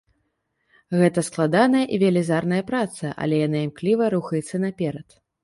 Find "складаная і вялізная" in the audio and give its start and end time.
1.27-2.63